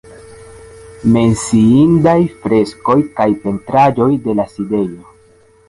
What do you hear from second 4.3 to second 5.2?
la sidejo.